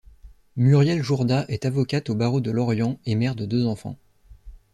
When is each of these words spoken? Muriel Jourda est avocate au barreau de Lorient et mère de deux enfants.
Muriel 0.55 1.03
Jourda 1.03 1.45
est 1.47 1.63
avocate 1.63 2.09
au 2.09 2.15
barreau 2.15 2.41
de 2.41 2.49
Lorient 2.49 2.97
et 3.05 3.13
mère 3.13 3.35
de 3.35 3.45
deux 3.45 3.67
enfants. 3.67 3.99